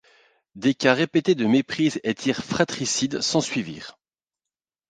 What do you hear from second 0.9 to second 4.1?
répétés de méprises et tirs fratricides s'ensuivirent.